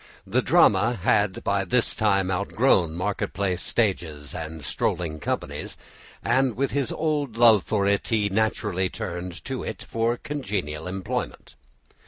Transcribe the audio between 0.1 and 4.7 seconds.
The drama had by this time outgrown market place stages and